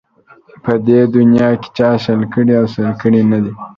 [0.63, 3.51] په دې دنیا کې چا شل کړي او سل کړي نه ده